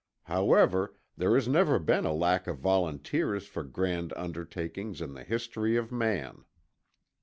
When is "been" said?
1.77-2.05